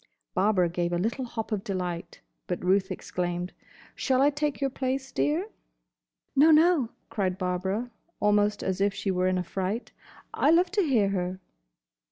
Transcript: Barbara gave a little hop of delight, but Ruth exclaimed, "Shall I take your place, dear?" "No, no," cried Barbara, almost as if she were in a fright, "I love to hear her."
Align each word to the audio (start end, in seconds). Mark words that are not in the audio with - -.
Barbara 0.33 0.67
gave 0.67 0.91
a 0.93 0.97
little 0.97 1.25
hop 1.25 1.51
of 1.51 1.63
delight, 1.63 2.21
but 2.47 2.65
Ruth 2.65 2.89
exclaimed, 2.89 3.53
"Shall 3.93 4.19
I 4.19 4.31
take 4.31 4.59
your 4.59 4.71
place, 4.71 5.11
dear?" 5.11 5.49
"No, 6.35 6.49
no," 6.49 6.89
cried 7.11 7.37
Barbara, 7.37 7.91
almost 8.19 8.63
as 8.63 8.81
if 8.81 8.95
she 8.95 9.11
were 9.11 9.27
in 9.27 9.37
a 9.37 9.43
fright, 9.43 9.91
"I 10.33 10.49
love 10.49 10.71
to 10.71 10.81
hear 10.81 11.09
her." 11.09 11.39